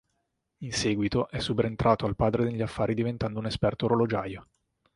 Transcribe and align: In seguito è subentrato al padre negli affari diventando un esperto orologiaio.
In 0.63 0.71
seguito 0.73 1.29
è 1.29 1.37
subentrato 1.37 2.07
al 2.07 2.15
padre 2.15 2.43
negli 2.45 2.63
affari 2.63 2.95
diventando 2.95 3.37
un 3.37 3.45
esperto 3.45 3.85
orologiaio. 3.85 4.47